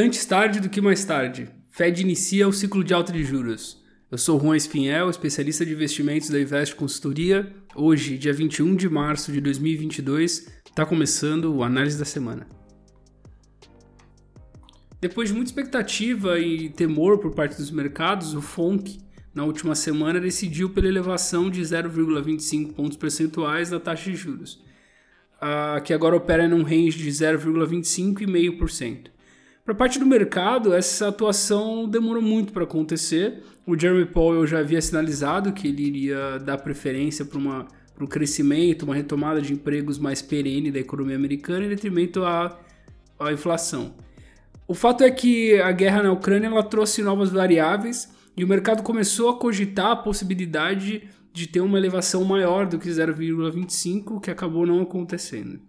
Antes 0.00 0.24
tarde 0.24 0.60
do 0.60 0.68
que 0.68 0.80
mais 0.80 1.04
tarde, 1.04 1.48
Fed 1.70 2.00
inicia 2.00 2.46
o 2.46 2.52
ciclo 2.52 2.84
de 2.84 2.94
alta 2.94 3.12
de 3.12 3.24
juros. 3.24 3.82
Eu 4.08 4.16
sou 4.16 4.38
Juan 4.38 4.56
Espinhel, 4.56 5.10
especialista 5.10 5.66
de 5.66 5.72
investimentos 5.72 6.30
da 6.30 6.40
Invest 6.40 6.76
Consultoria. 6.76 7.52
Hoje, 7.74 8.16
dia 8.16 8.32
21 8.32 8.76
de 8.76 8.88
março 8.88 9.32
de 9.32 9.40
2022, 9.40 10.52
está 10.64 10.86
começando 10.86 11.52
o 11.52 11.64
Análise 11.64 11.98
da 11.98 12.04
Semana. 12.04 12.46
Depois 15.00 15.30
de 15.30 15.34
muita 15.34 15.50
expectativa 15.50 16.38
e 16.38 16.68
temor 16.68 17.18
por 17.18 17.34
parte 17.34 17.56
dos 17.56 17.72
mercados, 17.72 18.34
o 18.34 18.40
FONC, 18.40 19.00
na 19.34 19.44
última 19.44 19.74
semana, 19.74 20.20
decidiu 20.20 20.70
pela 20.70 20.86
elevação 20.86 21.50
de 21.50 21.60
0,25 21.60 22.72
pontos 22.72 22.96
percentuais 22.96 23.70
da 23.70 23.80
taxa 23.80 24.12
de 24.12 24.16
juros, 24.16 24.62
que 25.84 25.92
agora 25.92 26.14
opera 26.14 26.46
num 26.46 26.62
range 26.62 26.98
de 26.98 27.10
0,25,5%. 27.10 29.17
Para 29.68 29.74
parte 29.74 29.98
do 29.98 30.06
mercado, 30.06 30.72
essa 30.72 31.08
atuação 31.08 31.86
demorou 31.86 32.22
muito 32.22 32.54
para 32.54 32.64
acontecer. 32.64 33.42
O 33.66 33.78
Jeremy 33.78 34.06
Powell 34.06 34.46
já 34.46 34.60
havia 34.60 34.80
sinalizado 34.80 35.52
que 35.52 35.68
ele 35.68 35.82
iria 35.82 36.38
dar 36.38 36.56
preferência 36.56 37.22
para 37.22 37.36
uma 37.36 37.68
para 37.94 38.02
um 38.02 38.06
crescimento, 38.06 38.84
uma 38.84 38.94
retomada 38.94 39.42
de 39.42 39.52
empregos 39.52 39.98
mais 39.98 40.22
perene 40.22 40.70
da 40.70 40.78
economia 40.78 41.16
americana 41.16 41.66
em 41.66 41.68
detrimento 41.68 42.24
à, 42.24 42.58
à 43.20 43.30
inflação. 43.30 43.94
O 44.66 44.72
fato 44.72 45.04
é 45.04 45.10
que 45.10 45.60
a 45.60 45.70
guerra 45.70 46.02
na 46.02 46.12
Ucrânia 46.12 46.46
ela 46.46 46.62
trouxe 46.62 47.02
novas 47.02 47.28
variáveis 47.28 48.10
e 48.38 48.44
o 48.44 48.48
mercado 48.48 48.82
começou 48.82 49.28
a 49.28 49.38
cogitar 49.38 49.90
a 49.90 49.96
possibilidade 49.96 51.10
de 51.30 51.46
ter 51.46 51.60
uma 51.60 51.76
elevação 51.76 52.24
maior 52.24 52.66
do 52.66 52.78
que 52.78 52.88
0,25, 52.88 54.18
que 54.18 54.30
acabou 54.30 54.64
não 54.64 54.80
acontecendo. 54.80 55.60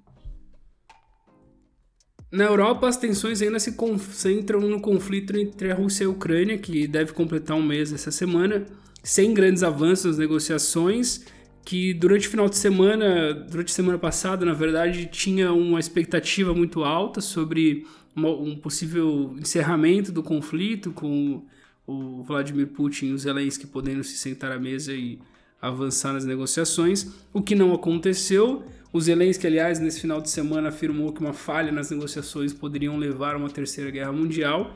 Na 2.32 2.44
Europa, 2.44 2.88
as 2.88 2.96
tensões 2.96 3.42
ainda 3.42 3.60
se 3.60 3.72
concentram 3.72 4.62
no 4.62 4.80
conflito 4.80 5.35
entre 5.35 5.72
a 5.72 5.76
Rússia 5.76 6.04
e 6.04 6.08
a 6.08 6.10
Ucrânia, 6.10 6.58
que 6.60 6.88
deve 6.88 7.12
completar 7.12 7.58
um 7.58 7.63
mês 7.63 7.91
essa 7.91 8.12
semana, 8.12 8.66
sem 9.02 9.34
grandes 9.34 9.63
avanços 9.63 10.05
nas 10.05 10.18
negociações, 10.20 11.26
que 11.66 11.91
durante 11.94 12.27
o 12.27 12.32
final 12.32 12.48
de 12.48 12.55
semana, 12.55 13.34
durante 13.34 13.71
a 13.71 13.76
semana 13.76 13.98
passada, 13.98 14.46
na 14.46 14.54
verdade, 14.54 15.08
tinha 15.08 15.52
uma 15.52 15.80
expectativa 15.80 16.54
muito 16.54 16.84
alta 16.84 17.20
sobre 17.20 17.88
um 18.16 18.55
possível 18.55 19.36
encerramento 19.40 20.12
do 20.12 20.21
conflito 20.21 20.91
com 20.91 21.43
o 21.88 22.21
Vladimir 22.24 22.68
Putin 22.68 23.08
e 23.08 23.14
os 23.14 23.21
Zelensky 23.24 23.66
podendo 23.66 24.04
se 24.04 24.18
sentar 24.18 24.52
à 24.52 24.60
mesa 24.60 24.93
e 24.93 25.20
avançar 25.62 26.13
nas 26.13 26.26
negociações, 26.26 27.07
o 27.34 27.41
que 27.41 27.55
não 27.55 27.74
aconteceu. 27.74 28.63
O 28.91 28.99
Zelensky, 28.99 29.46
aliás, 29.46 29.79
nesse 29.79 30.02
final 30.02 30.21
de 30.21 30.29
semana 30.29 30.70
afirmou 30.70 31.13
que 31.13 31.20
uma 31.20 31.34
falha 31.34 31.71
nas 31.71 31.91
negociações 31.91 32.54
poderiam 32.54 32.98
levar 32.98 33.35
a 33.35 33.38
uma 33.38 33.49
terceira 33.49 33.91
guerra 33.91 34.12
mundial. 34.12 34.76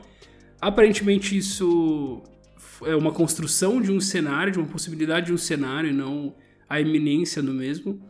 Aparentemente, 0.60 1.36
isso 1.36 2.22
é 2.82 2.94
uma 2.94 3.12
construção 3.12 3.80
de 3.80 3.90
um 3.90 4.00
cenário, 4.00 4.52
de 4.52 4.58
uma 4.58 4.68
possibilidade 4.68 5.26
de 5.26 5.32
um 5.32 5.38
cenário, 5.38 5.90
e 5.90 5.92
não 5.92 6.34
a 6.68 6.80
iminência 6.80 7.42
do 7.42 7.52
mesmo. 7.52 8.00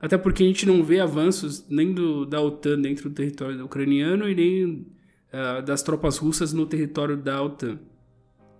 Até 0.00 0.18
porque 0.18 0.42
a 0.42 0.46
gente 0.46 0.66
não 0.66 0.84
vê 0.84 1.00
avanços 1.00 1.64
nem 1.68 1.92
do, 1.92 2.26
da 2.26 2.40
OTAN 2.40 2.80
dentro 2.80 3.08
do 3.08 3.14
território 3.14 3.64
ucraniano 3.64 4.28
e 4.28 4.34
nem 4.34 4.86
uh, 5.32 5.62
das 5.64 5.82
tropas 5.82 6.18
russas 6.18 6.52
no 6.52 6.66
território 6.66 7.16
da 7.16 7.42
OTAN. 7.42 7.78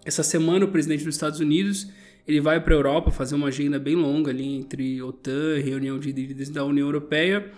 Essa 0.05 0.23
semana, 0.23 0.65
o 0.65 0.69
presidente 0.69 1.05
dos 1.05 1.15
Estados 1.15 1.41
Unidos 1.41 1.91
ele 2.27 2.41
vai 2.41 2.61
para 2.61 2.75
a 2.75 2.77
Europa 2.77 3.11
fazer 3.11 3.35
uma 3.35 3.49
agenda 3.49 3.79
bem 3.79 3.95
longa 3.95 4.31
ali 4.31 4.57
entre 4.57 5.03
OTAN, 5.03 5.61
reunião 5.63 5.99
de 5.99 6.13
líderes 6.13 6.49
da 6.49 6.65
União 6.65 6.87
Europeia, 6.87 7.53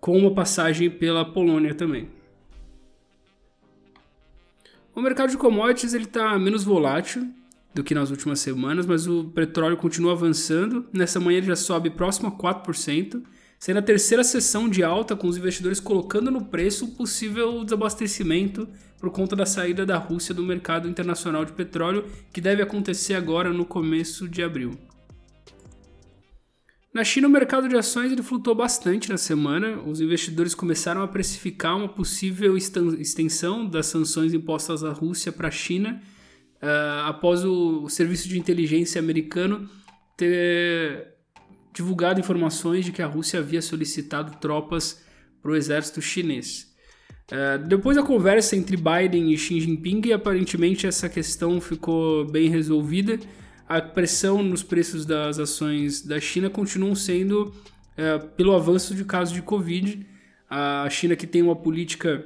com 0.00 0.16
uma 0.16 0.32
passagem 0.34 0.88
pela 0.90 1.24
Polônia 1.24 1.74
também. 1.74 2.08
O 4.94 5.00
mercado 5.00 5.30
de 5.30 5.38
commodities 5.38 5.94
está 5.94 6.38
menos 6.38 6.64
volátil 6.64 7.26
do 7.74 7.82
que 7.82 7.94
nas 7.94 8.10
últimas 8.10 8.40
semanas, 8.40 8.84
mas 8.84 9.06
o 9.06 9.24
petróleo 9.24 9.76
continua 9.76 10.12
avançando. 10.12 10.86
Nessa 10.92 11.18
manhã 11.18 11.38
ele 11.38 11.46
já 11.46 11.56
sobe 11.56 11.90
próximo 11.90 12.28
a 12.28 12.32
4%, 12.32 13.22
sendo 13.62 13.76
a 13.76 13.82
terceira 13.82 14.24
sessão 14.24 14.68
de 14.68 14.82
alta 14.82 15.14
com 15.14 15.28
os 15.28 15.36
investidores 15.36 15.78
colocando 15.78 16.32
no 16.32 16.46
preço 16.46 16.84
o 16.84 16.88
possível 16.96 17.62
desabastecimento 17.62 18.68
por 18.98 19.12
conta 19.12 19.36
da 19.36 19.46
saída 19.46 19.86
da 19.86 19.96
Rússia 19.98 20.34
do 20.34 20.42
mercado 20.42 20.88
internacional 20.88 21.44
de 21.44 21.52
petróleo, 21.52 22.04
que 22.32 22.40
deve 22.40 22.60
acontecer 22.60 23.14
agora 23.14 23.52
no 23.52 23.64
começo 23.64 24.28
de 24.28 24.42
abril. 24.42 24.72
Na 26.92 27.04
China, 27.04 27.28
o 27.28 27.30
mercado 27.30 27.68
de 27.68 27.76
ações 27.76 28.10
ele 28.10 28.24
flutuou 28.24 28.56
bastante 28.56 29.08
na 29.08 29.16
semana. 29.16 29.80
Os 29.86 30.00
investidores 30.00 30.56
começaram 30.56 31.00
a 31.00 31.06
precificar 31.06 31.76
uma 31.76 31.88
possível 31.88 32.56
extensão 32.56 33.64
das 33.64 33.86
sanções 33.86 34.34
impostas 34.34 34.82
à 34.82 34.90
Rússia 34.90 35.30
para 35.30 35.46
a 35.46 35.52
China, 35.52 36.02
uh, 36.56 37.06
após 37.06 37.44
o 37.44 37.88
serviço 37.88 38.28
de 38.28 38.40
inteligência 38.40 38.98
americano 38.98 39.70
ter 40.16 41.11
divulgado 41.72 42.20
informações 42.20 42.84
de 42.84 42.92
que 42.92 43.02
a 43.02 43.06
Rússia 43.06 43.40
havia 43.40 43.62
solicitado 43.62 44.36
tropas 44.38 45.02
para 45.40 45.50
o 45.50 45.56
exército 45.56 46.00
chinês. 46.00 46.72
Uh, 47.30 47.66
depois 47.66 47.96
da 47.96 48.02
conversa 48.02 48.54
entre 48.54 48.76
Biden 48.76 49.32
e 49.32 49.38
Xi 49.38 49.60
Jinping, 49.60 50.12
aparentemente 50.12 50.86
essa 50.86 51.08
questão 51.08 51.60
ficou 51.60 52.26
bem 52.26 52.48
resolvida. 52.48 53.18
A 53.66 53.80
pressão 53.80 54.42
nos 54.42 54.62
preços 54.62 55.06
das 55.06 55.38
ações 55.38 56.02
da 56.02 56.20
China 56.20 56.50
continuam 56.50 56.94
sendo 56.94 57.44
uh, 57.46 58.26
pelo 58.36 58.54
avanço 58.54 58.94
de 58.94 59.04
casos 59.04 59.32
de 59.32 59.40
Covid. 59.40 60.06
A 60.50 60.88
China 60.90 61.16
que 61.16 61.26
tem 61.26 61.40
uma 61.40 61.56
política 61.56 62.24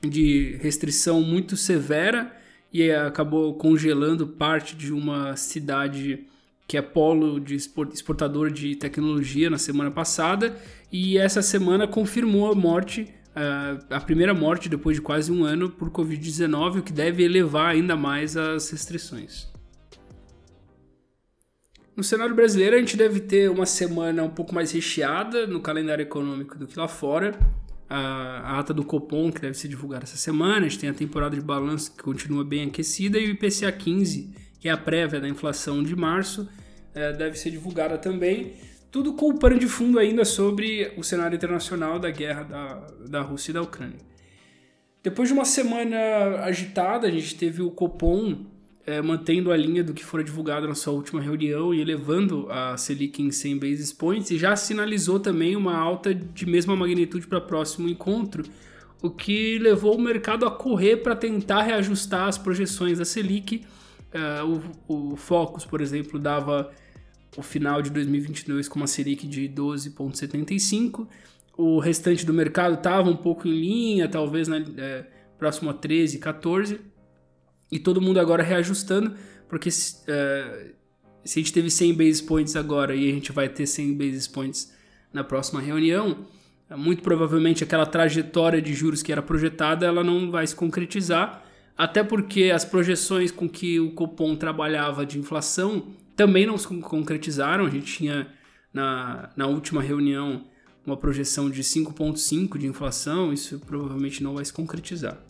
de 0.00 0.56
restrição 0.62 1.20
muito 1.20 1.56
severa 1.56 2.34
e 2.72 2.90
acabou 2.90 3.54
congelando 3.54 4.26
parte 4.26 4.74
de 4.74 4.92
uma 4.92 5.36
cidade 5.36 6.26
que 6.70 6.76
é 6.76 6.82
polo 6.82 7.40
de 7.40 7.56
exportador 7.56 8.48
de 8.48 8.76
tecnologia 8.76 9.50
na 9.50 9.58
semana 9.58 9.90
passada 9.90 10.56
e 10.92 11.18
essa 11.18 11.42
semana 11.42 11.88
confirmou 11.88 12.48
a 12.48 12.54
morte 12.54 13.12
a 13.90 14.00
primeira 14.00 14.32
morte 14.32 14.68
depois 14.68 14.96
de 14.96 15.02
quase 15.02 15.32
um 15.32 15.42
ano 15.42 15.68
por 15.68 15.90
Covid-19, 15.90 16.78
o 16.78 16.82
que 16.82 16.92
deve 16.92 17.24
elevar 17.24 17.70
ainda 17.70 17.96
mais 17.96 18.36
as 18.36 18.70
restrições. 18.70 19.48
No 21.96 22.04
cenário 22.04 22.36
brasileiro, 22.36 22.76
a 22.76 22.78
gente 22.78 22.96
deve 22.96 23.18
ter 23.18 23.50
uma 23.50 23.66
semana 23.66 24.22
um 24.22 24.30
pouco 24.30 24.54
mais 24.54 24.70
recheada 24.70 25.48
no 25.48 25.60
calendário 25.60 26.02
econômico 26.02 26.56
do 26.56 26.68
que 26.68 26.78
lá 26.78 26.86
fora. 26.86 27.36
A, 27.88 28.60
ata 28.60 28.72
do 28.72 28.84
Copom, 28.84 29.32
que 29.32 29.40
deve 29.40 29.54
ser 29.54 29.66
divulgada 29.66 30.04
essa 30.04 30.16
semana, 30.16 30.66
a 30.66 30.68
gente 30.68 30.78
tem 30.78 30.90
a 30.90 30.94
temporada 30.94 31.34
de 31.34 31.42
balanço 31.42 31.96
que 31.96 32.02
continua 32.02 32.44
bem 32.44 32.68
aquecida 32.68 33.18
e 33.18 33.26
o 33.26 33.30
IPCA 33.30 33.72
15, 33.72 34.32
que 34.60 34.68
é 34.68 34.72
a 34.72 34.76
prévia 34.76 35.20
da 35.20 35.28
inflação 35.28 35.82
de 35.82 35.96
março, 35.96 36.48
deve 36.92 37.38
ser 37.38 37.50
divulgada 37.50 37.96
também. 37.98 38.52
Tudo 38.90 39.12
com 39.14 39.28
o 39.28 39.38
pano 39.38 39.58
de 39.58 39.68
fundo 39.68 39.98
ainda 39.98 40.24
sobre 40.24 40.92
o 40.96 41.04
cenário 41.04 41.36
internacional 41.36 41.98
da 41.98 42.10
guerra 42.10 42.42
da, 42.42 42.86
da 43.08 43.22
Rússia 43.22 43.52
e 43.52 43.54
da 43.54 43.62
Ucrânia. 43.62 43.98
Depois 45.02 45.28
de 45.28 45.32
uma 45.32 45.44
semana 45.44 45.96
agitada, 46.42 47.06
a 47.06 47.10
gente 47.10 47.34
teve 47.36 47.62
o 47.62 47.70
Copom 47.70 48.44
é, 48.86 49.00
mantendo 49.00 49.52
a 49.52 49.56
linha 49.56 49.84
do 49.84 49.94
que 49.94 50.04
fora 50.04 50.24
divulgado 50.24 50.66
na 50.66 50.74
sua 50.74 50.92
última 50.92 51.20
reunião 51.20 51.72
e 51.72 51.80
elevando 51.80 52.46
a 52.50 52.76
Selic 52.76 53.22
em 53.22 53.30
100 53.30 53.58
basis 53.58 53.92
points 53.92 54.30
e 54.30 54.38
já 54.38 54.56
sinalizou 54.56 55.20
também 55.20 55.54
uma 55.54 55.76
alta 55.76 56.14
de 56.14 56.44
mesma 56.44 56.74
magnitude 56.74 57.26
para 57.26 57.38
o 57.38 57.42
próximo 57.42 57.88
encontro, 57.88 58.44
o 59.02 59.08
que 59.08 59.58
levou 59.58 59.96
o 59.96 60.00
mercado 60.00 60.44
a 60.44 60.50
correr 60.50 60.98
para 60.98 61.14
tentar 61.14 61.62
reajustar 61.62 62.26
as 62.26 62.36
projeções 62.36 62.98
da 62.98 63.04
Selic. 63.04 63.64
É, 64.12 64.42
o, 64.42 65.12
o 65.12 65.16
Focus, 65.16 65.64
por 65.64 65.80
exemplo, 65.80 66.18
dava 66.18 66.70
o 67.36 67.42
final 67.42 67.80
de 67.80 67.90
2022 67.90 68.68
com 68.68 68.80
uma 68.80 68.86
Selic 68.86 69.26
de 69.26 69.48
12,75. 69.48 71.06
O 71.56 71.78
restante 71.78 72.24
do 72.24 72.32
mercado 72.32 72.74
estava 72.74 73.08
um 73.08 73.16
pouco 73.16 73.46
em 73.46 73.52
linha, 73.52 74.08
talvez 74.08 74.48
né, 74.48 74.64
é, 74.76 75.06
próximo 75.38 75.70
a 75.70 75.74
13, 75.74 76.18
14. 76.18 76.80
E 77.70 77.78
todo 77.78 78.00
mundo 78.00 78.18
agora 78.18 78.42
reajustando, 78.42 79.14
porque 79.48 79.68
é, 79.68 80.72
se 81.24 81.38
a 81.38 81.42
gente 81.42 81.52
teve 81.52 81.70
100 81.70 81.94
basis 81.94 82.20
points 82.20 82.56
agora 82.56 82.94
e 82.94 83.08
a 83.08 83.12
gente 83.12 83.30
vai 83.30 83.48
ter 83.48 83.66
100 83.66 83.96
basis 83.96 84.26
points 84.26 84.72
na 85.12 85.22
próxima 85.22 85.60
reunião, 85.60 86.26
muito 86.76 87.02
provavelmente 87.02 87.64
aquela 87.64 87.86
trajetória 87.86 88.62
de 88.62 88.72
juros 88.74 89.02
que 89.02 89.12
era 89.12 89.22
projetada, 89.22 89.86
ela 89.86 90.04
não 90.04 90.30
vai 90.30 90.46
se 90.46 90.54
concretizar, 90.54 91.44
até 91.80 92.04
porque 92.04 92.50
as 92.54 92.62
projeções 92.62 93.30
com 93.30 93.48
que 93.48 93.80
o 93.80 93.92
Copom 93.92 94.36
trabalhava 94.36 95.06
de 95.06 95.18
inflação 95.18 95.86
também 96.14 96.44
não 96.44 96.58
se 96.58 96.68
concretizaram. 96.68 97.64
A 97.64 97.70
gente 97.70 97.90
tinha 97.90 98.26
na, 98.70 99.30
na 99.34 99.46
última 99.46 99.80
reunião 99.80 100.44
uma 100.84 100.94
projeção 100.94 101.48
de 101.48 101.62
5,5% 101.62 102.58
de 102.58 102.66
inflação, 102.66 103.32
isso 103.32 103.58
provavelmente 103.60 104.22
não 104.22 104.34
vai 104.34 104.44
se 104.44 104.52
concretizar. 104.52 105.24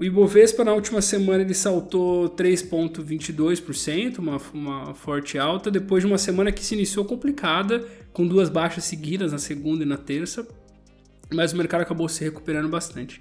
O 0.00 0.04
Ibovespa 0.04 0.64
na 0.64 0.72
última 0.72 1.02
semana 1.02 1.42
ele 1.42 1.52
saltou 1.52 2.30
3,22%, 2.30 4.20
uma, 4.20 4.40
uma 4.54 4.94
forte 4.94 5.36
alta, 5.36 5.70
depois 5.70 6.02
de 6.02 6.06
uma 6.06 6.16
semana 6.16 6.50
que 6.52 6.64
se 6.64 6.74
iniciou 6.74 7.04
complicada, 7.04 7.86
com 8.14 8.26
duas 8.26 8.48
baixas 8.48 8.84
seguidas 8.84 9.30
na 9.30 9.38
segunda 9.38 9.82
e 9.82 9.86
na 9.86 9.98
terça, 9.98 10.48
mas 11.30 11.52
o 11.52 11.56
mercado 11.58 11.82
acabou 11.82 12.08
se 12.08 12.24
recuperando 12.24 12.70
bastante. 12.70 13.20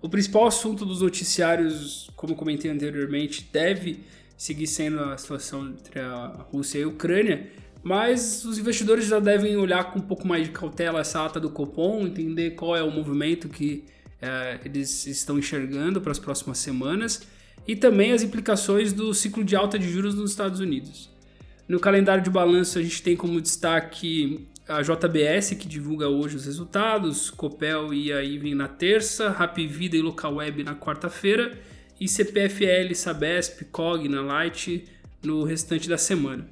O 0.00 0.08
principal 0.08 0.46
assunto 0.46 0.84
dos 0.84 1.00
noticiários, 1.00 2.10
como 2.14 2.34
comentei 2.34 2.70
anteriormente, 2.70 3.48
deve 3.52 4.00
seguir 4.36 4.66
sendo 4.66 5.00
a 5.00 5.16
situação 5.16 5.68
entre 5.68 5.98
a 5.98 6.46
Rússia 6.52 6.78
e 6.78 6.82
a 6.82 6.88
Ucrânia, 6.88 7.50
mas 7.82 8.44
os 8.44 8.58
investidores 8.58 9.06
já 9.06 9.18
devem 9.18 9.56
olhar 9.56 9.92
com 9.92 9.98
um 9.98 10.02
pouco 10.02 10.26
mais 10.26 10.44
de 10.44 10.50
cautela 10.50 11.00
essa 11.00 11.24
ata 11.24 11.40
do 11.40 11.50
Copom, 11.50 12.02
entender 12.02 12.50
qual 12.50 12.76
é 12.76 12.82
o 12.82 12.90
movimento 12.90 13.48
que 13.48 13.84
é, 14.20 14.58
eles 14.64 15.06
estão 15.06 15.38
enxergando 15.38 16.00
para 16.00 16.12
as 16.12 16.18
próximas 16.18 16.58
semanas 16.58 17.22
e 17.66 17.74
também 17.74 18.12
as 18.12 18.22
implicações 18.22 18.92
do 18.92 19.14
ciclo 19.14 19.44
de 19.44 19.56
alta 19.56 19.78
de 19.78 19.88
juros 19.88 20.14
nos 20.14 20.30
Estados 20.30 20.60
Unidos. 20.60 21.10
No 21.68 21.80
calendário 21.80 22.22
de 22.22 22.30
balanço, 22.30 22.78
a 22.78 22.82
gente 22.82 23.02
tem 23.02 23.16
como 23.16 23.40
destaque 23.40 24.46
a 24.68 24.82
JBS, 24.82 25.50
que 25.50 25.68
divulga 25.68 26.08
hoje 26.08 26.36
os 26.36 26.44
resultados, 26.44 27.30
Copel 27.30 27.94
e 27.94 28.12
a 28.12 28.22
IVEN 28.22 28.54
na 28.54 28.66
terça, 28.66 29.30
Rap 29.30 29.64
Vida 29.66 29.96
e 29.96 30.02
Local 30.02 30.34
Web 30.34 30.64
na 30.64 30.74
quarta-feira, 30.74 31.56
e 32.00 32.08
CPFL, 32.08 32.94
Sabesp, 32.94 33.64
Cogna, 33.70 34.20
Light 34.20 34.84
no 35.22 35.44
restante 35.44 35.88
da 35.88 35.96
semana. 35.96 36.46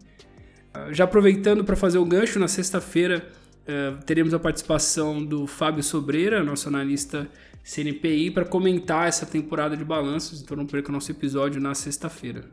Ah, 0.73 0.93
já 0.93 1.05
aproveitando 1.05 1.65
para 1.65 1.77
fazer 1.77 1.99
o 1.99 2.05
gancho, 2.05 2.39
na 2.39 2.49
sexta-feira 2.49 3.27
uh, 3.63 4.03
teremos 4.05 4.33
a 4.33 4.39
participação 4.39 5.25
do 5.25 5.47
Fábio 5.47 5.83
Sobreira, 5.83 6.43
nosso 6.43 6.69
analista 6.69 7.29
CNPI, 7.65 8.31
para 8.31 8.45
comentar 8.45 9.09
essa 9.09 9.27
temporada 9.27 9.77
de 9.77 9.85
balanços, 9.85 10.41
então 10.41 10.57
não 10.57 10.67
perca 10.67 10.89
o 10.89 10.93
nosso 10.93 11.11
episódio 11.11 11.61
na 11.61 11.75
sexta-feira. 11.75 12.45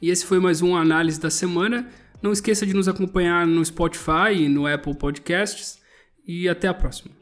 E 0.00 0.10
esse 0.10 0.26
foi 0.26 0.40
mais 0.40 0.62
um 0.62 0.74
Análise 0.74 1.20
da 1.20 1.30
Semana. 1.30 1.88
Não 2.22 2.32
esqueça 2.32 2.64
de 2.64 2.72
nos 2.72 2.88
acompanhar 2.88 3.46
no 3.46 3.64
Spotify 3.64 4.32
e 4.34 4.48
no 4.48 4.66
Apple 4.66 4.94
Podcasts. 4.94 5.80
E 6.26 6.48
até 6.48 6.68
a 6.68 6.74
próxima. 6.74 7.21